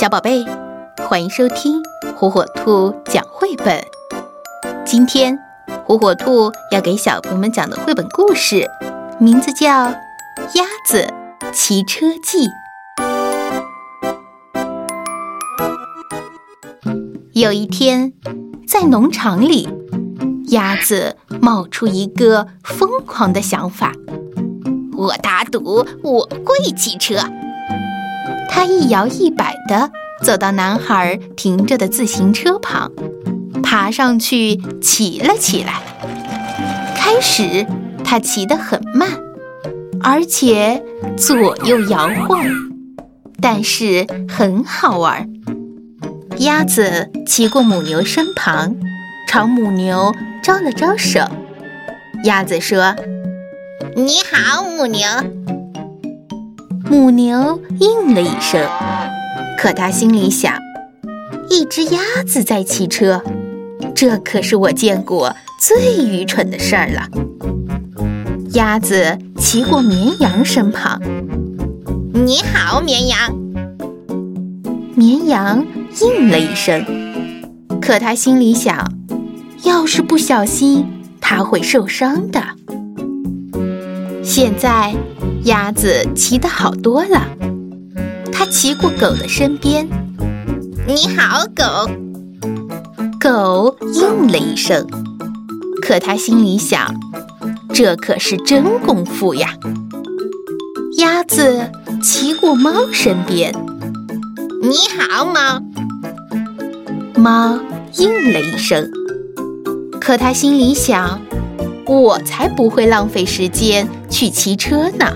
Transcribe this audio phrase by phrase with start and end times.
[0.00, 0.46] 小宝贝，
[1.06, 1.82] 欢迎收听
[2.16, 3.84] 火火兔讲绘本。
[4.82, 5.38] 今天，
[5.84, 8.66] 火火兔要给小朋友们讲的绘本故事，
[9.18, 9.88] 名字叫
[10.54, 11.12] 《鸭子
[11.52, 12.48] 骑车记》。
[17.34, 18.14] 有一天，
[18.66, 19.68] 在农场里，
[20.46, 23.92] 鸭子冒出一个疯狂的想法：
[24.96, 27.16] 我打赌，我会骑车。
[28.52, 29.29] 他一摇一
[29.70, 29.92] 摆地
[30.24, 32.90] 走到男孩停着的自行车旁，
[33.62, 35.80] 爬上去骑了起来。
[36.96, 37.64] 开始，
[38.04, 39.08] 他骑得很慢，
[40.02, 40.82] 而且
[41.16, 42.44] 左右摇晃，
[43.40, 45.30] 但是很好玩。
[46.38, 48.74] 鸭子骑过母牛身旁，
[49.28, 51.20] 朝母牛招了招手。
[52.24, 52.96] 鸭子说
[53.94, 55.06] ：“你好，母牛。”
[56.90, 58.68] 母牛应了一声，
[59.62, 60.54] 可他心里想：
[61.50, 63.22] 一只鸭子在骑车，
[63.94, 67.06] 这可是我见过最愚蠢的事儿了。
[68.54, 70.98] 鸭子骑过绵羊身旁，
[72.14, 73.18] 你好，绵羊。
[74.94, 75.66] 绵羊
[76.00, 76.82] 应了一声，
[77.82, 78.90] 可他心里想：
[79.64, 80.86] 要是不小心，
[81.20, 82.42] 它会受伤的。
[84.24, 84.94] 现在。
[85.44, 87.26] 鸭子骑得好多了，
[88.40, 89.86] 他骑过狗的身边。
[90.88, 91.90] 你好，狗。
[93.20, 94.86] 狗应了一声，
[95.82, 96.94] 可它心里想：
[97.74, 99.50] 这可是真功夫呀。
[100.96, 101.70] 鸭子
[102.02, 103.52] 骑过猫身边。
[104.62, 105.60] 你好，猫。
[107.16, 107.60] 猫
[107.98, 108.90] 应了一声，
[110.00, 111.20] 可它心里想：
[111.84, 115.12] 我才不会浪费时间去骑车呢。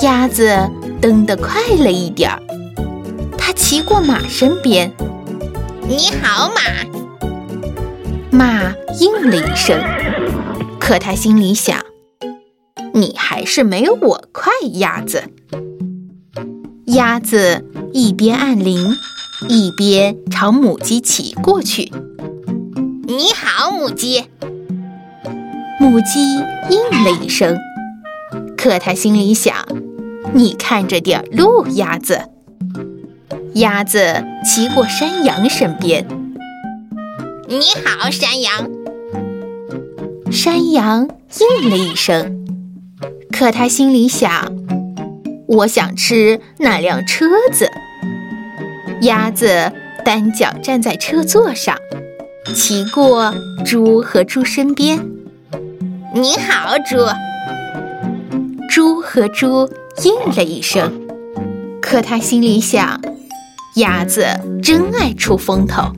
[0.00, 0.70] 鸭子
[1.00, 2.42] 蹬得快了一点儿，
[3.36, 4.92] 它骑过马身边。
[5.88, 6.60] 你好，马。
[8.30, 9.80] 马应了一声，
[10.80, 11.78] 可他心里想：
[12.92, 15.22] 你还是没我快，鸭子。
[16.86, 18.96] 鸭子一边按铃，
[19.48, 21.92] 一边朝母鸡骑过去。
[23.06, 24.24] 你好，母鸡。
[25.78, 26.38] 母鸡
[26.70, 27.56] 应了一声，
[28.56, 29.54] 可它心里想。
[30.34, 32.20] 你看着点路，鸭子。
[33.54, 36.06] 鸭子骑过山羊身边。
[37.48, 38.68] 你好，山羊。
[40.30, 41.08] 山羊
[41.60, 42.46] 应了一声，
[43.32, 44.52] 可他心里想：
[45.46, 47.70] 我想吃那辆车子。
[49.02, 49.72] 鸭子
[50.04, 51.76] 单脚站在车座上，
[52.54, 53.34] 骑过
[53.64, 55.00] 猪和猪身边。
[56.14, 56.96] 你好，猪。
[58.68, 59.68] 猪和猪。
[60.04, 60.92] 应了一声，
[61.82, 63.00] 可他心里想：
[63.76, 64.24] 鸭子
[64.62, 65.92] 真爱出风头。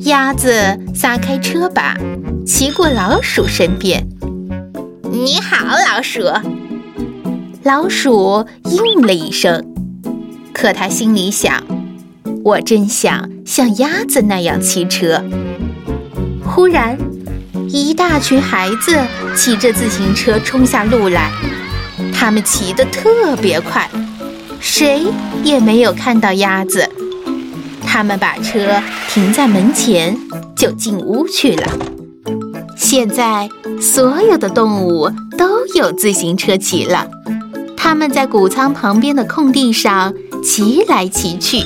[0.00, 0.52] 鸭子
[0.92, 1.96] 撒开车把，
[2.44, 4.04] 骑过老鼠身边。
[5.12, 6.22] 你好，老鼠。
[7.62, 9.64] 老鼠应了一声，
[10.52, 11.62] 可他心里想：
[12.42, 15.22] 我真想像鸭子那样骑车。
[16.44, 16.98] 忽然，
[17.68, 18.98] 一大群孩子
[19.36, 21.30] 骑着自行车冲下路来。
[22.12, 23.88] 他们骑得特别快，
[24.60, 25.02] 谁
[25.42, 26.88] 也没有看到鸭子。
[27.84, 30.16] 他们把车停在门前，
[30.56, 31.72] 就进屋去了。
[32.76, 33.48] 现在，
[33.80, 37.08] 所有的动物都有自行车骑了。
[37.76, 41.64] 他们在谷仓旁边的空地上骑来骑去，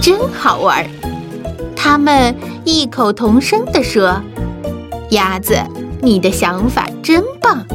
[0.00, 0.86] 真好玩。
[1.74, 4.22] 他们异口同声地说
[5.10, 5.56] ：“鸭子，
[6.02, 7.66] 你的想法真棒。”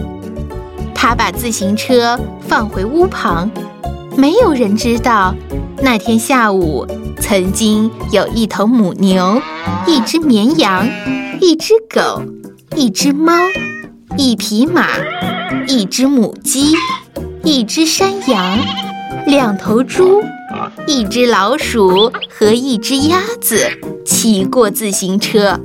[1.03, 3.52] 他把自行车放回屋旁，
[4.16, 5.36] 没有人知道，
[5.81, 6.88] 那天下午
[7.19, 9.41] 曾经有一头母牛、
[9.86, 10.88] 一只绵羊、
[11.41, 12.22] 一只狗、
[12.78, 13.34] 一只猫、
[14.18, 14.91] 一匹马、
[15.68, 16.74] 一只母鸡、
[17.44, 18.58] 一只山羊、
[19.28, 20.24] 两头猪、
[20.88, 23.59] 一只老鼠和一只鸭子
[24.06, 25.59] 骑过自行车。